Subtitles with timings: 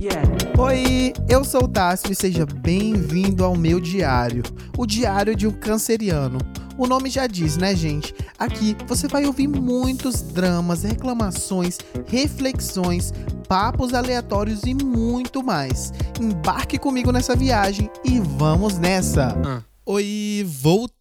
[0.00, 0.22] Yeah.
[0.58, 4.42] Oi, eu sou o Tássio e seja bem-vindo ao meu diário,
[4.78, 6.38] o diário de um canceriano.
[6.78, 8.14] O nome já diz, né, gente?
[8.38, 11.76] Aqui você vai ouvir muitos dramas, reclamações,
[12.06, 13.12] reflexões,
[13.46, 15.92] papos aleatórios e muito mais.
[16.18, 19.36] Embarque comigo nessa viagem e vamos nessa!
[19.44, 19.62] Ah.
[19.84, 20.99] Oi, voltei!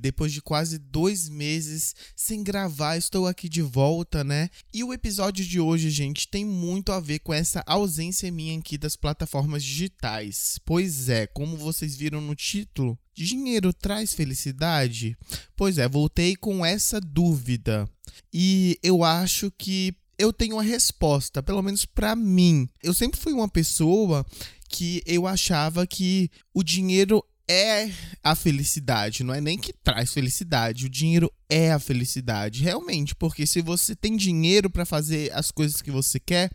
[0.00, 4.48] Depois de quase dois meses sem gravar, estou aqui de volta, né?
[4.72, 8.78] E o episódio de hoje, gente, tem muito a ver com essa ausência minha aqui
[8.78, 10.58] das plataformas digitais.
[10.64, 15.16] Pois é, como vocês viram no título, dinheiro traz felicidade?
[15.54, 17.86] Pois é, voltei com essa dúvida.
[18.32, 22.68] E eu acho que eu tenho uma resposta, pelo menos para mim.
[22.82, 24.24] Eu sempre fui uma pessoa
[24.68, 27.90] que eu achava que o dinheiro é
[28.22, 33.46] a felicidade, não é nem que traz felicidade, o dinheiro é a felicidade, realmente, porque
[33.46, 36.50] se você tem dinheiro para fazer as coisas que você quer,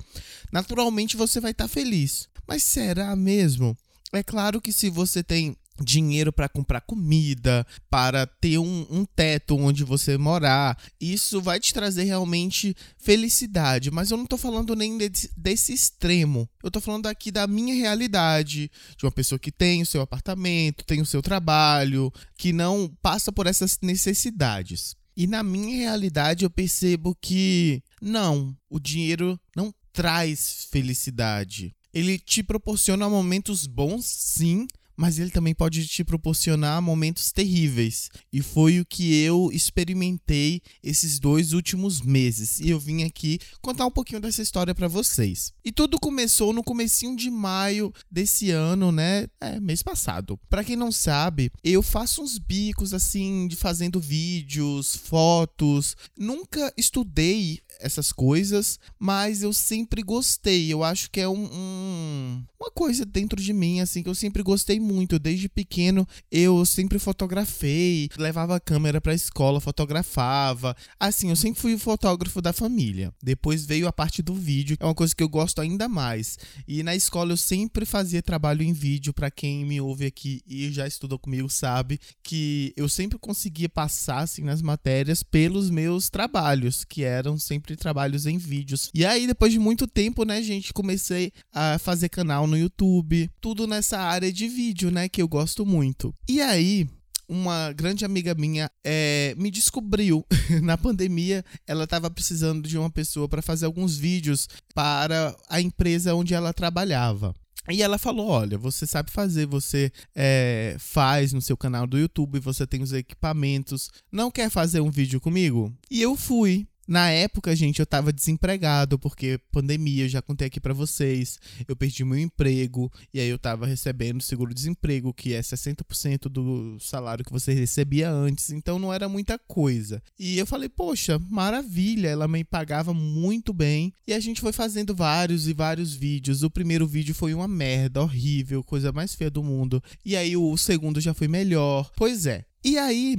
[0.52, 2.28] naturalmente você vai estar tá feliz.
[2.48, 3.78] Mas será mesmo?
[4.14, 9.58] É claro que se você tem dinheiro para comprar comida, para ter um, um, teto
[9.58, 10.78] onde você morar.
[11.00, 13.92] Isso vai te trazer realmente felicidade.
[13.92, 16.50] Mas eu não tô falando nem desse, desse, extremo.
[16.64, 20.86] Eu tô falando aqui da minha realidade, de uma pessoa que tem o seu apartamento,
[20.86, 24.96] tem o seu trabalho, que não passa por essas necessidades.
[25.16, 31.76] E na minha realidade eu percebo que não, o dinheiro não traz felicidade.
[31.92, 34.68] Ele te proporciona momentos bons, sim,
[34.98, 38.10] mas ele também pode te proporcionar momentos terríveis.
[38.34, 42.60] E foi o que eu experimentei esses dois últimos meses.
[42.60, 45.54] E eu vim aqui contar um pouquinho dessa história para vocês.
[45.64, 49.28] E tudo começou no comecinho de maio desse ano, né?
[49.40, 50.40] É, mês passado.
[50.50, 55.96] Para quem não sabe, eu faço uns bicos assim de fazendo vídeos, fotos.
[56.18, 60.72] Nunca estudei essas coisas, mas eu sempre gostei.
[60.72, 64.42] Eu acho que é um, um, uma coisa dentro de mim, assim, que eu sempre
[64.42, 65.20] gostei muito.
[65.20, 70.76] Desde pequeno, eu sempre fotografei, levava a câmera pra escola, fotografava.
[71.00, 73.14] Assim, eu sempre fui o fotógrafo da família.
[73.22, 76.38] Depois veio a parte do vídeo, é uma coisa que eu gosto ainda mais.
[76.68, 80.72] E na escola eu sempre fazia trabalho em vídeo, para quem me ouve aqui e
[80.72, 86.84] já estudou comigo sabe que eu sempre conseguia passar, assim, nas matérias pelos meus trabalhos,
[86.84, 88.90] que eram sempre trabalhos em vídeos.
[88.94, 93.66] E aí, depois de muito tempo, né, gente, comecei a fazer canal no YouTube, tudo
[93.66, 96.14] nessa área de vídeo, né, que eu gosto muito.
[96.30, 96.88] E aí,
[97.28, 100.26] uma grande amiga minha é, me descobriu
[100.64, 101.44] na pandemia.
[101.66, 106.54] Ela estava precisando de uma pessoa para fazer alguns vídeos para a empresa onde ela
[106.54, 107.34] trabalhava.
[107.70, 112.40] E ela falou: Olha, você sabe fazer, você é, faz no seu canal do YouTube,
[112.40, 115.74] você tem os equipamentos, não quer fazer um vídeo comigo?
[115.92, 116.68] E eu fui.
[116.88, 121.38] Na época, gente, eu tava desempregado, porque pandemia, eu já contei aqui para vocês.
[121.68, 127.26] Eu perdi meu emprego, e aí eu tava recebendo seguro-desemprego, que é 60% do salário
[127.26, 130.02] que você recebia antes, então não era muita coisa.
[130.18, 133.92] E eu falei, poxa, maravilha, ela me pagava muito bem.
[134.08, 136.42] E a gente foi fazendo vários e vários vídeos.
[136.42, 139.84] O primeiro vídeo foi uma merda, horrível, coisa mais feia do mundo.
[140.06, 141.92] E aí o segundo já foi melhor.
[141.98, 142.46] Pois é.
[142.64, 143.18] E aí,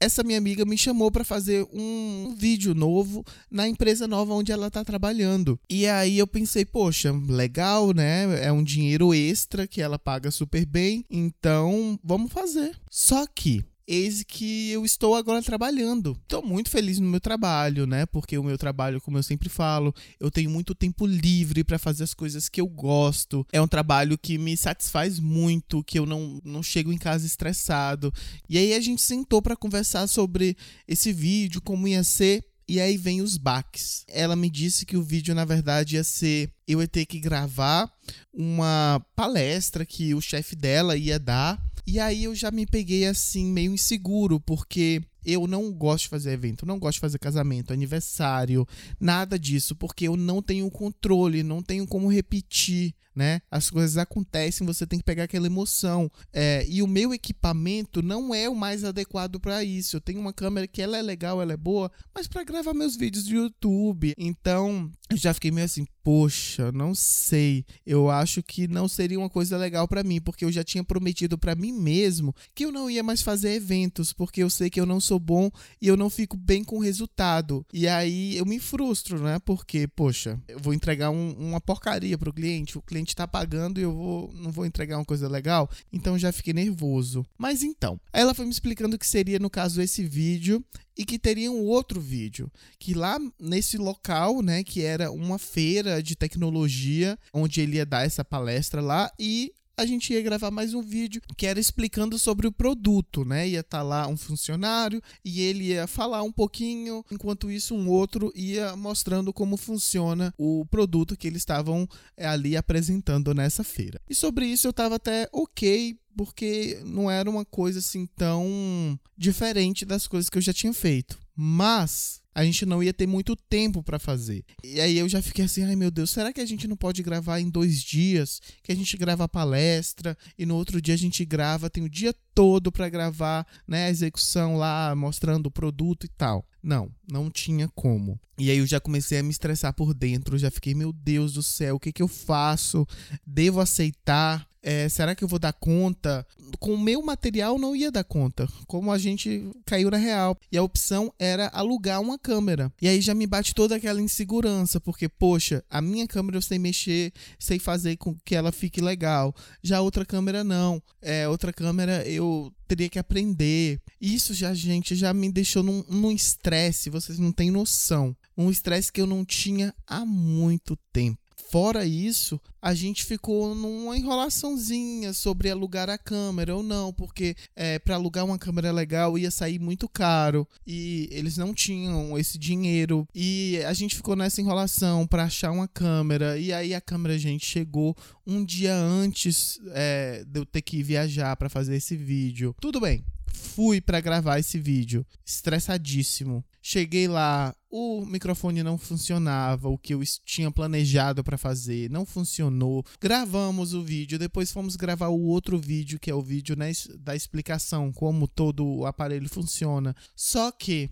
[0.00, 4.70] essa minha amiga me chamou para fazer um vídeo novo na empresa nova onde ela
[4.70, 5.58] tá trabalhando.
[5.68, 8.44] E aí eu pensei, poxa, legal, né?
[8.44, 12.76] É um dinheiro extra que ela paga super bem, então vamos fazer.
[12.90, 16.18] Só que eis que eu estou agora trabalhando.
[16.22, 18.04] Estou muito feliz no meu trabalho, né?
[18.06, 22.04] Porque o meu trabalho, como eu sempre falo, eu tenho muito tempo livre para fazer
[22.04, 23.46] as coisas que eu gosto.
[23.52, 28.12] É um trabalho que me satisfaz muito, que eu não, não chego em casa estressado.
[28.48, 30.56] E aí a gente sentou para conversar sobre
[30.88, 32.44] esse vídeo, como ia ser.
[32.68, 34.04] E aí vem os baques.
[34.08, 36.50] Ela me disse que o vídeo, na verdade, ia ser.
[36.66, 37.88] Eu ia ter que gravar
[38.34, 43.46] uma palestra que o chefe dela ia dar e aí eu já me peguei assim,
[43.52, 48.66] meio inseguro, porque eu não gosto de fazer evento, não gosto de fazer casamento, aniversário,
[49.00, 53.40] nada disso, porque eu não tenho controle, não tenho como repetir, né?
[53.50, 56.10] As coisas acontecem, você tem que pegar aquela emoção.
[56.32, 59.96] É, e o meu equipamento não é o mais adequado para isso.
[59.96, 62.94] Eu tenho uma câmera que ela é legal, ela é boa, mas para gravar meus
[62.94, 64.12] vídeos do YouTube.
[64.18, 67.64] Então, eu já fiquei meio assim, poxa, não sei.
[67.86, 71.38] Eu acho que não seria uma coisa legal para mim, porque eu já tinha prometido
[71.38, 74.86] para mim mesmo que eu não ia mais fazer eventos, porque eu sei que eu
[74.86, 77.64] não sou sou bom e eu não fico bem com o resultado.
[77.72, 79.38] E aí eu me frustro, né?
[79.38, 83.82] Porque, poxa, eu vou entregar um, uma porcaria pro cliente, o cliente tá pagando e
[83.82, 85.68] eu vou, não vou entregar uma coisa legal.
[85.92, 87.24] Então já fiquei nervoso.
[87.38, 90.62] Mas então, ela foi me explicando que seria, no caso, esse vídeo
[90.96, 96.02] e que teria um outro vídeo, que lá nesse local, né, que era uma feira
[96.02, 100.72] de tecnologia, onde ele ia dar essa palestra lá e a gente ia gravar mais
[100.72, 103.46] um vídeo que era explicando sobre o produto, né?
[103.46, 107.88] Ia estar tá lá um funcionário e ele ia falar um pouquinho, enquanto isso um
[107.88, 111.86] outro ia mostrando como funciona o produto que eles estavam
[112.16, 114.00] eh, ali apresentando nessa feira.
[114.08, 119.84] E sobre isso eu estava até ok, porque não era uma coisa assim tão diferente
[119.84, 121.18] das coisas que eu já tinha feito.
[121.34, 124.44] Mas a gente não ia ter muito tempo para fazer.
[124.62, 127.02] E aí eu já fiquei assim, ai meu Deus, será que a gente não pode
[127.02, 128.42] gravar em dois dias?
[128.62, 131.88] Que a gente grava a palestra e no outro dia a gente grava, tem o
[131.88, 136.46] dia todo para gravar, né, a execução lá, mostrando o produto e tal.
[136.62, 138.20] Não, não tinha como.
[138.38, 141.42] E aí eu já comecei a me estressar por dentro, já fiquei, meu Deus do
[141.42, 142.86] céu, o que que eu faço?
[143.26, 144.46] Devo aceitar?
[144.68, 146.26] É, será que eu vou dar conta?
[146.58, 150.36] Com o meu material não ia dar conta, como a gente caiu na real.
[150.50, 152.72] E a opção era alugar uma câmera.
[152.82, 156.58] E aí já me bate toda aquela insegurança, porque, poxa, a minha câmera eu sei
[156.58, 159.32] mexer, sei fazer com que ela fique legal.
[159.62, 160.82] Já outra câmera não.
[161.00, 163.80] É, outra câmera eu teria que aprender.
[164.00, 168.16] Isso já, gente, já me deixou num estresse, vocês não têm noção.
[168.36, 171.25] Um estresse que eu não tinha há muito tempo.
[171.48, 177.78] Fora isso, a gente ficou numa enrolaçãozinha sobre alugar a câmera ou não, porque é,
[177.78, 183.06] para alugar uma câmera legal ia sair muito caro e eles não tinham esse dinheiro.
[183.14, 186.36] E a gente ficou nessa enrolação para achar uma câmera.
[186.36, 187.96] E aí a câmera, gente, chegou
[188.26, 192.56] um dia antes é, de eu ter que viajar para fazer esse vídeo.
[192.60, 193.04] Tudo bem,
[193.36, 196.44] fui para gravar esse vídeo, estressadíssimo.
[196.60, 202.84] Cheguei lá, o microfone não funcionava, o que eu tinha planejado para fazer não funcionou.
[203.00, 207.14] Gravamos o vídeo, depois fomos gravar o outro vídeo, que é o vídeo né, da
[207.14, 209.94] explicação como todo o aparelho funciona.
[210.16, 210.90] Só que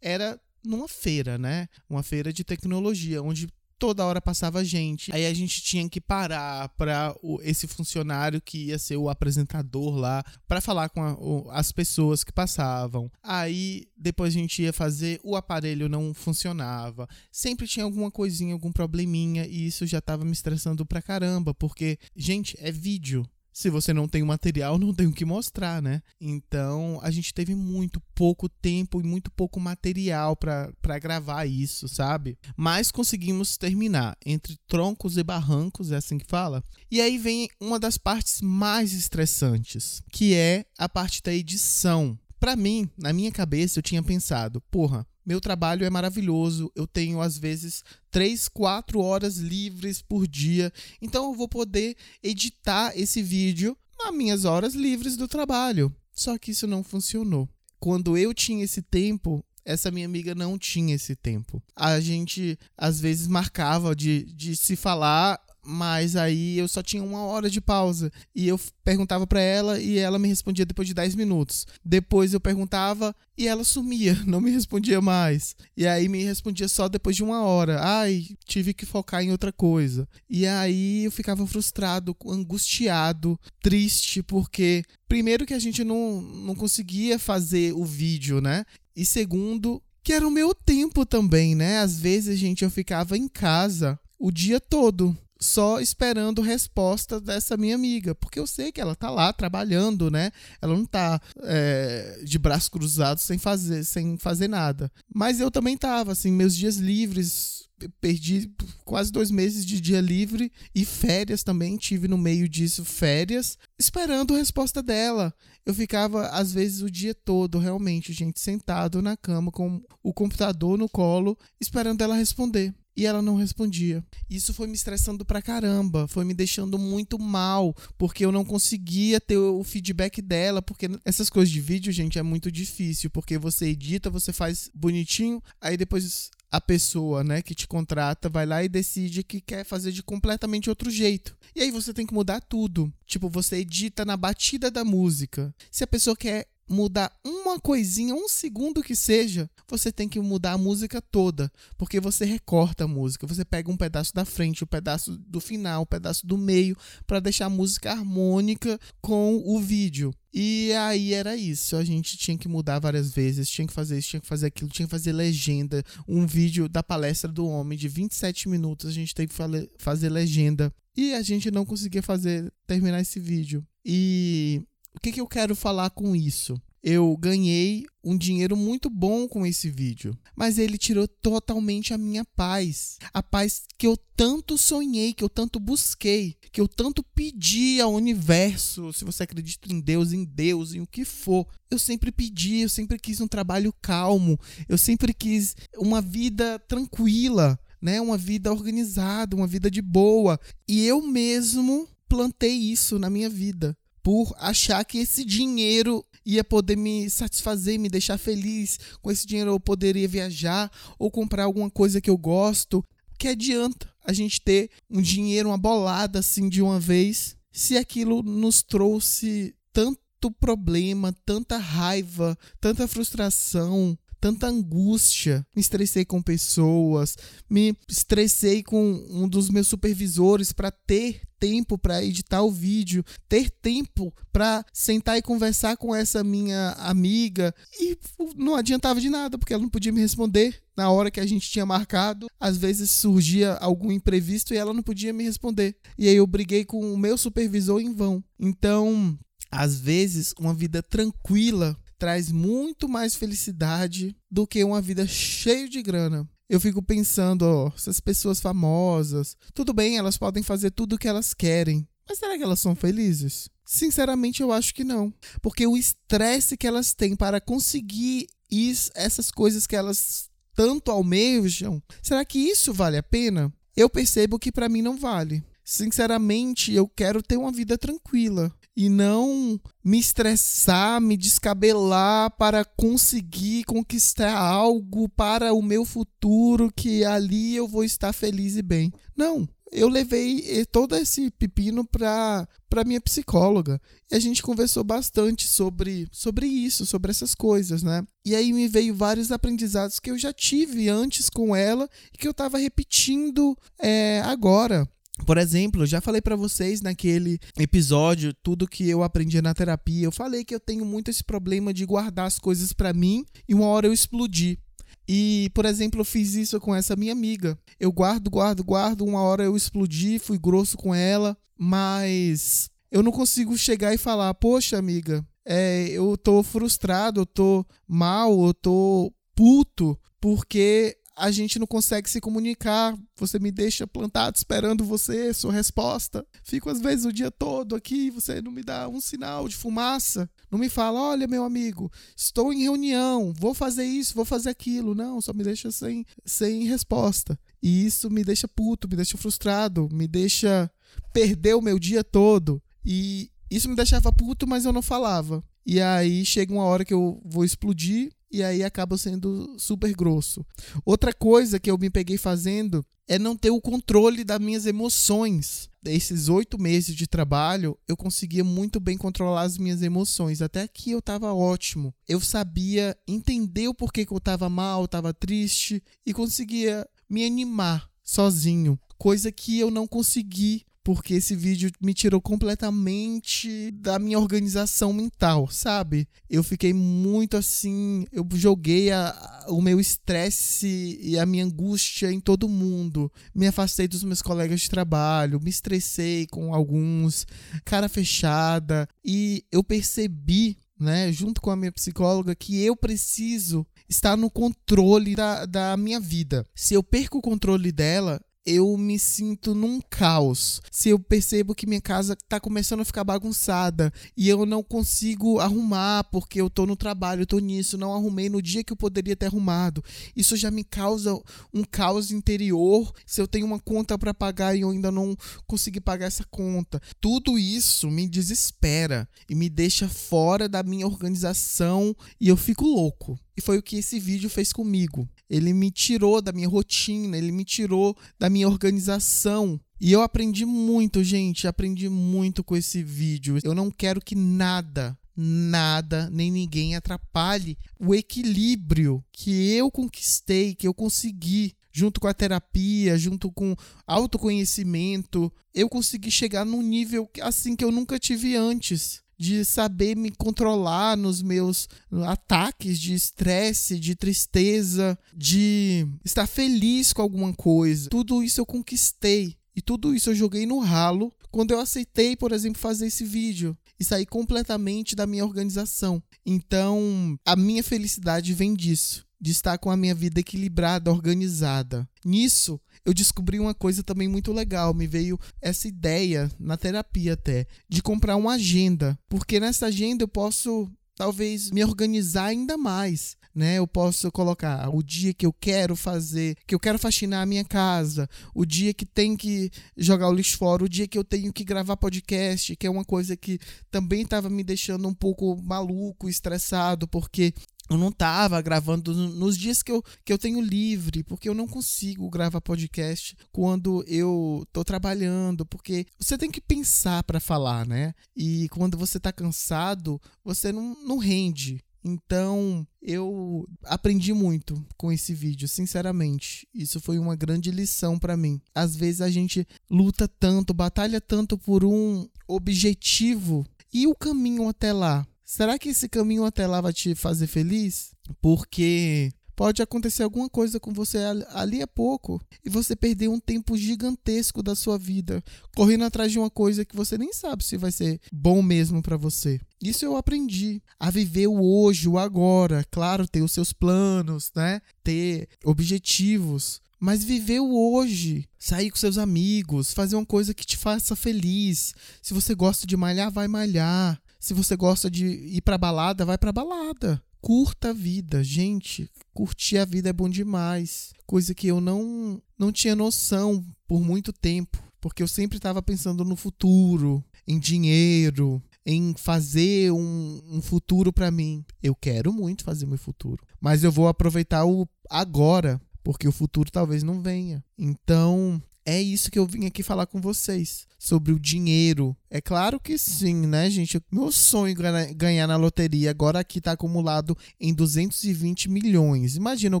[0.00, 1.68] era numa feira, né?
[1.88, 3.48] Uma feira de tecnologia, onde
[3.78, 5.12] toda hora passava gente.
[5.14, 10.24] Aí a gente tinha que parar para esse funcionário que ia ser o apresentador lá
[10.46, 13.10] para falar com a, o, as pessoas que passavam.
[13.22, 17.08] Aí depois a gente ia fazer, o aparelho não funcionava.
[17.30, 21.98] Sempre tinha alguma coisinha, algum probleminha e isso já tava me estressando pra caramba, porque
[22.16, 26.02] gente, é vídeo se você não tem o material, não tem o que mostrar, né?
[26.20, 32.36] Então a gente teve muito pouco tempo e muito pouco material para gravar isso, sabe?
[32.56, 36.62] Mas conseguimos terminar entre troncos e barrancos, é assim que fala.
[36.90, 42.18] E aí vem uma das partes mais estressantes, que é a parte da edição.
[42.40, 47.20] Para mim, na minha cabeça, eu tinha pensado, porra, meu trabalho é maravilhoso, eu tenho
[47.20, 53.76] às vezes 3, 4 horas livres por dia, então eu vou poder editar esse vídeo
[53.98, 55.94] nas minhas horas livres do trabalho.
[56.12, 57.48] Só que isso não funcionou.
[57.80, 61.62] Quando eu tinha esse tempo, essa minha amiga não tinha esse tempo.
[61.74, 67.24] A gente às vezes marcava de, de se falar mas aí eu só tinha uma
[67.24, 71.14] hora de pausa e eu perguntava para ela e ela me respondia depois de 10
[71.14, 71.66] minutos.
[71.84, 75.56] Depois eu perguntava e ela sumia, não me respondia mais.
[75.76, 77.80] E aí me respondia só depois de uma hora.
[77.80, 80.06] Ai, tive que focar em outra coisa.
[80.28, 87.18] E aí eu ficava frustrado, angustiado, triste, porque primeiro que a gente não, não conseguia
[87.18, 88.64] fazer o vídeo, né?
[88.94, 91.78] E segundo, que era o meu tempo também, né?
[91.78, 97.74] Às vezes, gente, eu ficava em casa o dia todo só esperando resposta dessa minha
[97.74, 100.32] amiga, porque eu sei que ela tá lá trabalhando, né?
[100.60, 104.90] Ela não tá é, de braços cruzados sem fazer, sem fazer nada.
[105.14, 107.68] Mas eu também tava, assim, meus dias livres,
[108.00, 108.50] perdi
[108.84, 114.34] quase dois meses de dia livre e férias também, tive no meio disso férias, esperando
[114.34, 115.32] resposta dela.
[115.66, 120.78] Eu ficava, às vezes, o dia todo, realmente, gente, sentado na cama com o computador
[120.78, 124.04] no colo, esperando ela responder e ela não respondia.
[124.28, 129.20] Isso foi me estressando pra caramba, foi me deixando muito mal, porque eu não conseguia
[129.20, 133.66] ter o feedback dela, porque essas coisas de vídeo, gente, é muito difícil, porque você
[133.66, 138.68] edita, você faz bonitinho, aí depois a pessoa, né, que te contrata vai lá e
[138.68, 141.36] decide que quer fazer de completamente outro jeito.
[141.52, 142.92] E aí você tem que mudar tudo.
[143.04, 145.52] Tipo, você edita na batida da música.
[145.68, 150.52] Se a pessoa quer mudar uma coisinha, um segundo que seja, você tem que mudar
[150.52, 154.66] a música toda, porque você recorta a música, você pega um pedaço da frente, um
[154.66, 160.12] pedaço do final, um pedaço do meio, para deixar a música harmônica com o vídeo.
[160.32, 164.08] E aí era isso, a gente tinha que mudar várias vezes, tinha que fazer isso,
[164.08, 165.84] tinha que fazer aquilo, tinha que fazer legenda.
[166.08, 169.34] Um vídeo da palestra do homem de 27 minutos, a gente tem que
[169.78, 170.74] fazer legenda.
[170.96, 173.64] E a gente não conseguia fazer, terminar esse vídeo.
[173.84, 174.62] E
[174.94, 176.60] o que, que eu quero falar com isso?
[176.86, 182.24] Eu ganhei um dinheiro muito bom com esse vídeo, mas ele tirou totalmente a minha
[182.36, 182.98] paz.
[183.12, 187.94] A paz que eu tanto sonhei, que eu tanto busquei, que eu tanto pedi ao
[187.94, 188.92] universo.
[188.92, 192.68] Se você acredita em Deus, em Deus, em o que for, eu sempre pedi, eu
[192.68, 197.58] sempre quis um trabalho calmo, eu sempre quis uma vida tranquila.
[197.82, 200.40] Né, uma vida organizada, uma vida de boa.
[200.66, 206.76] E eu mesmo plantei isso na minha vida por achar que esse dinheiro ia poder
[206.76, 208.78] me satisfazer, me deixar feliz.
[209.00, 212.84] Com esse dinheiro eu poderia viajar ou comprar alguma coisa que eu gosto.
[213.18, 218.22] Que adianta a gente ter um dinheiro, uma bolada assim de uma vez, se aquilo
[218.22, 225.46] nos trouxe tanto problema, tanta raiva, tanta frustração, tanta angústia.
[225.56, 227.16] Me estressei com pessoas,
[227.48, 233.50] me estressei com um dos meus supervisores para ter tempo para editar o vídeo, ter
[233.50, 237.98] tempo para sentar e conversar com essa minha amiga e
[238.34, 241.50] não adiantava de nada porque ela não podia me responder na hora que a gente
[241.50, 242.28] tinha marcado.
[242.40, 245.76] Às vezes surgia algum imprevisto e ela não podia me responder.
[245.98, 248.24] E aí eu briguei com o meu supervisor em vão.
[248.40, 249.18] Então,
[249.50, 255.82] às vezes, uma vida tranquila traz muito mais felicidade do que uma vida cheia de
[255.82, 256.26] grana.
[256.54, 261.08] Eu fico pensando, ó, essas pessoas famosas, tudo bem, elas podem fazer tudo o que
[261.08, 263.50] elas querem, mas será que elas são felizes?
[263.66, 265.12] Sinceramente, eu acho que não.
[265.42, 271.82] Porque o estresse que elas têm para conseguir isso, essas coisas que elas tanto almejam,
[272.00, 273.52] será que isso vale a pena?
[273.76, 275.42] Eu percebo que para mim não vale.
[275.64, 283.64] Sinceramente, eu quero ter uma vida tranquila e não me estressar, me descabelar para conseguir
[283.64, 288.92] conquistar algo para o meu futuro que ali eu vou estar feliz e bem.
[289.16, 295.46] Não, eu levei todo esse pepino para para minha psicóloga e a gente conversou bastante
[295.46, 298.04] sobre sobre isso, sobre essas coisas, né?
[298.24, 302.26] E aí me veio vários aprendizados que eu já tive antes com ela e que
[302.26, 304.88] eu estava repetindo é, agora.
[305.26, 310.04] Por exemplo, já falei para vocês naquele episódio tudo que eu aprendi na terapia.
[310.04, 313.54] Eu falei que eu tenho muito esse problema de guardar as coisas para mim e
[313.54, 314.58] uma hora eu explodir.
[315.06, 317.58] E, por exemplo, eu fiz isso com essa minha amiga.
[317.78, 323.12] Eu guardo, guardo, guardo, uma hora eu explodi, fui grosso com ela, mas eu não
[323.12, 329.12] consigo chegar e falar: "Poxa, amiga, é, eu tô frustrado, eu tô mal, eu tô
[329.34, 332.96] puto porque a gente não consegue se comunicar.
[333.16, 336.26] Você me deixa plantado esperando você, sua resposta.
[336.42, 340.28] Fico às vezes o dia todo aqui, você não me dá um sinal de fumaça.
[340.50, 344.94] Não me fala, olha, meu amigo, estou em reunião, vou fazer isso, vou fazer aquilo.
[344.94, 347.38] Não, só me deixa sem, sem resposta.
[347.62, 350.70] E isso me deixa puto, me deixa frustrado, me deixa
[351.12, 352.62] perder o meu dia todo.
[352.84, 355.42] E isso me deixava puto, mas eu não falava.
[355.66, 360.44] E aí chega uma hora que eu vou explodir e aí acaba sendo super grosso.
[360.84, 365.68] Outra coisa que eu me peguei fazendo é não ter o controle das minhas emoções.
[365.84, 370.40] Esses oito meses de trabalho, eu conseguia muito bem controlar as minhas emoções.
[370.40, 371.94] Até aqui eu estava ótimo.
[372.08, 377.88] Eu sabia entender o porquê que eu estava mal, estava triste e conseguia me animar
[378.02, 378.78] sozinho.
[378.96, 385.48] Coisa que eu não consegui porque esse vídeo me tirou completamente da minha organização mental,
[385.50, 386.06] sabe?
[386.28, 392.20] Eu fiquei muito assim, eu joguei a, o meu estresse e a minha angústia em
[392.20, 393.10] todo mundo.
[393.34, 397.26] Me afastei dos meus colegas de trabalho, me estressei com alguns,
[397.64, 404.16] cara fechada, e eu percebi né, junto com a minha psicóloga, que eu preciso estar
[404.16, 406.44] no controle da, da minha vida.
[406.54, 410.60] Se eu perco o controle dela, eu me sinto num caos.
[410.70, 415.38] Se eu percebo que minha casa tá começando a ficar bagunçada e eu não consigo
[415.38, 418.76] arrumar porque eu tô no trabalho, eu tô nisso, não arrumei no dia que eu
[418.76, 419.82] poderia ter arrumado.
[420.14, 421.18] Isso já me causa
[421.52, 422.92] um caos interior.
[423.06, 426.80] Se eu tenho uma conta para pagar e eu ainda não consegui pagar essa conta,
[427.00, 433.18] tudo isso me desespera e me deixa fora da minha organização e eu fico louco.
[433.36, 435.08] E foi o que esse vídeo fez comigo.
[435.28, 439.60] Ele me tirou da minha rotina, ele me tirou da minha organização.
[439.80, 443.38] E eu aprendi muito, gente, aprendi muito com esse vídeo.
[443.42, 450.66] Eu não quero que nada, nada nem ninguém atrapalhe o equilíbrio que eu conquistei, que
[450.66, 457.56] eu consegui junto com a terapia, junto com autoconhecimento, eu consegui chegar num nível assim
[457.56, 461.68] que eu nunca tive antes de saber me controlar nos meus
[462.06, 467.90] ataques de estresse, de tristeza, de estar feliz com alguma coisa.
[467.90, 472.32] Tudo isso eu conquistei e tudo isso eu joguei no ralo quando eu aceitei, por
[472.32, 476.02] exemplo, fazer esse vídeo e sair completamente da minha organização.
[476.24, 481.88] Então, a minha felicidade vem disso, de estar com a minha vida equilibrada, organizada.
[482.04, 484.74] Nisso, eu descobri uma coisa também muito legal.
[484.74, 488.98] Me veio essa ideia, na terapia até, de comprar uma agenda.
[489.08, 493.58] Porque nessa agenda eu posso talvez me organizar ainda mais, né?
[493.58, 497.44] Eu posso colocar o dia que eu quero fazer, que eu quero faxinar a minha
[497.44, 501.32] casa, o dia que tem que jogar o lixo fora, o dia que eu tenho
[501.32, 503.38] que gravar podcast, que é uma coisa que
[503.70, 507.34] também estava me deixando um pouco maluco, estressado, porque
[507.70, 511.46] eu não tava gravando nos dias que eu, que eu tenho livre, porque eu não
[511.46, 517.94] consigo gravar podcast quando eu tô trabalhando, porque você tem que pensar para falar, né?
[518.14, 521.62] E quando você tá cansado, você não, não rende.
[521.86, 526.48] Então, eu aprendi muito com esse vídeo, sinceramente.
[526.54, 528.40] Isso foi uma grande lição para mim.
[528.54, 534.72] Às vezes a gente luta tanto, batalha tanto por um objetivo e o caminho até
[534.72, 537.92] lá Será que esse caminho até lá vai te fazer feliz?
[538.20, 540.98] Porque pode acontecer alguma coisa com você
[541.30, 545.22] ali a pouco e você perder um tempo gigantesco da sua vida
[545.56, 548.96] correndo atrás de uma coisa que você nem sabe se vai ser bom mesmo para
[548.96, 549.40] você.
[549.62, 554.60] Isso eu aprendi a viver o hoje, o agora, claro, ter os seus planos, né?
[554.82, 560.56] Ter objetivos, mas viver o hoje, sair com seus amigos, fazer uma coisa que te
[560.56, 561.74] faça feliz.
[562.02, 564.00] Se você gosta de malhar, vai malhar.
[564.24, 566.98] Se você gosta de ir pra balada, vai pra balada.
[567.20, 568.90] Curta a vida, gente.
[569.12, 570.94] Curtir a vida é bom demais.
[571.06, 574.64] Coisa que eu não, não tinha noção por muito tempo.
[574.80, 581.10] Porque eu sempre estava pensando no futuro, em dinheiro, em fazer um, um futuro para
[581.10, 581.44] mim.
[581.62, 583.22] Eu quero muito fazer meu futuro.
[583.38, 587.44] Mas eu vou aproveitar o agora, porque o futuro talvez não venha.
[587.58, 591.94] Então, é isso que eu vim aqui falar com vocês sobre o dinheiro.
[592.14, 593.82] É claro que sim, né, gente?
[593.90, 599.16] Meu sonho é ganhar na loteria agora aqui está acumulado em 220 milhões.
[599.16, 599.60] Imagina eu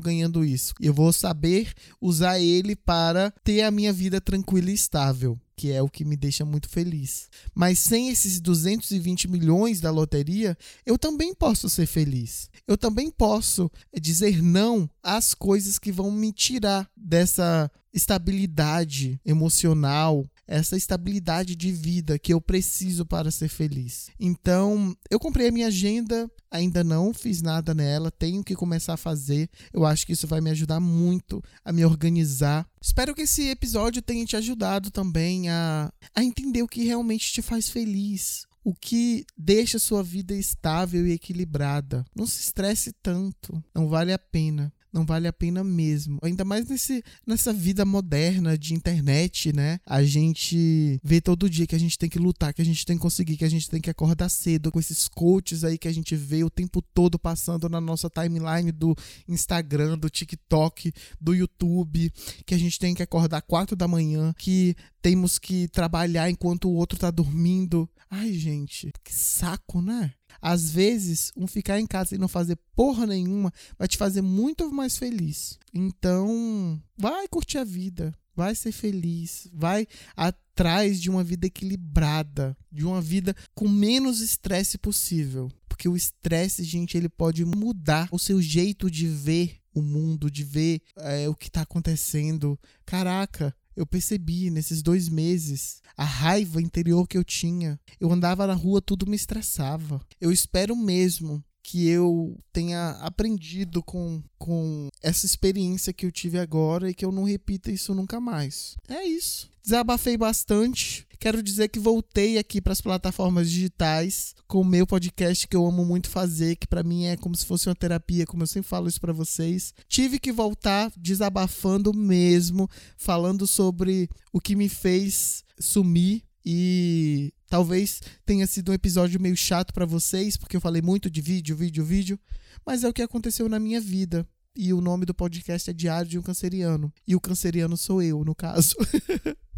[0.00, 0.72] ganhando isso.
[0.78, 5.80] Eu vou saber usar ele para ter a minha vida tranquila e estável que é
[5.82, 7.28] o que me deixa muito feliz.
[7.54, 12.50] Mas sem esses 220 milhões da loteria, eu também posso ser feliz.
[12.66, 20.76] Eu também posso dizer não às coisas que vão me tirar dessa estabilidade emocional, essa
[20.76, 24.10] estabilidade de vida que eu preciso para ser feliz.
[24.18, 28.98] Então, eu comprei a minha agenda, ainda não fiz nada nela, tenho que começar a
[28.98, 29.48] fazer.
[29.72, 32.68] Eu acho que isso vai me ajudar muito a me organizar.
[32.80, 37.42] Espero que esse episódio tenha te ajudado também a, a entender o que realmente te
[37.42, 38.46] faz feliz.
[38.62, 42.04] O que deixa sua vida estável e equilibrada.
[42.14, 46.20] Não se estresse tanto, não vale a pena não vale a pena mesmo.
[46.22, 49.80] Ainda mais nesse, nessa vida moderna de internet, né?
[49.84, 52.96] A gente vê todo dia que a gente tem que lutar, que a gente tem
[52.96, 55.92] que conseguir, que a gente tem que acordar cedo com esses coaches aí que a
[55.92, 58.94] gente vê o tempo todo passando na nossa timeline do
[59.26, 62.12] Instagram, do TikTok, do YouTube,
[62.46, 66.74] que a gente tem que acordar quatro da manhã, que temos que trabalhar enquanto o
[66.74, 67.88] outro tá dormindo.
[68.08, 70.14] Ai, gente, que saco, né?
[70.40, 74.70] Às vezes, um ficar em casa e não fazer porra nenhuma vai te fazer muito
[74.72, 75.58] mais feliz.
[75.72, 82.84] Então, vai curtir a vida, vai ser feliz, vai atrás de uma vida equilibrada, de
[82.84, 85.50] uma vida com menos estresse possível.
[85.68, 90.44] Porque o estresse, gente, ele pode mudar o seu jeito de ver o mundo, de
[90.44, 92.58] ver é, o que está acontecendo.
[92.86, 97.78] Caraca, eu percebi nesses dois meses a raiva interior que eu tinha.
[98.00, 100.00] Eu andava na rua, tudo me estressava.
[100.20, 106.90] Eu espero mesmo que eu tenha aprendido com, com essa experiência que eu tive agora
[106.90, 108.76] e que eu não repita isso nunca mais.
[108.86, 109.50] É isso.
[109.62, 111.06] Desabafei bastante.
[111.24, 115.64] Quero dizer que voltei aqui para as plataformas digitais com o meu podcast que eu
[115.66, 118.68] amo muito fazer, que para mim é como se fosse uma terapia, como eu sempre
[118.68, 119.72] falo isso para vocês.
[119.88, 128.46] Tive que voltar desabafando mesmo, falando sobre o que me fez sumir e talvez tenha
[128.46, 132.20] sido um episódio meio chato para vocês, porque eu falei muito de vídeo, vídeo, vídeo,
[132.66, 134.28] mas é o que aconteceu na minha vida.
[134.56, 136.92] E o nome do podcast é Diário de um Canceriano.
[137.06, 138.76] E o canceriano sou eu, no caso.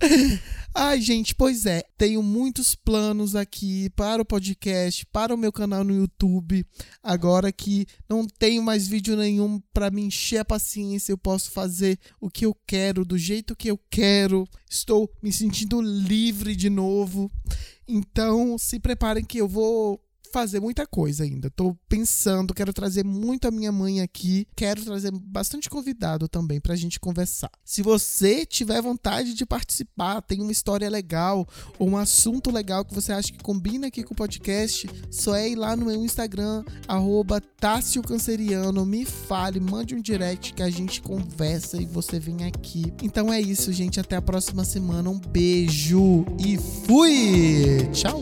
[0.74, 5.85] Ai, gente, pois é, tenho muitos planos aqui para o podcast, para o meu canal
[5.85, 6.64] no YouTube.
[7.02, 11.98] Agora que não tenho mais vídeo nenhum para me encher a paciência, eu posso fazer
[12.18, 14.48] o que eu quero, do jeito que eu quero.
[14.68, 17.30] Estou me sentindo livre de novo.
[17.87, 20.00] Então, se preparem que eu vou
[20.37, 21.49] fazer muita coisa ainda.
[21.49, 26.77] Tô pensando, quero trazer muito a minha mãe aqui, quero trazer bastante convidado também pra
[26.77, 27.51] gente conversar.
[27.64, 32.94] Se você tiver vontade de participar, tem uma história legal ou um assunto legal que
[32.94, 36.62] você acha que combina aqui com o podcast, só é ir lá no meu Instagram,
[36.87, 37.40] arroba
[38.07, 42.92] Canceriano, me fale, mande um direct que a gente conversa e você vem aqui.
[43.03, 43.99] Então é isso, gente.
[43.99, 45.09] Até a próxima semana.
[45.09, 47.88] Um beijo e fui!
[47.92, 48.20] Tchau!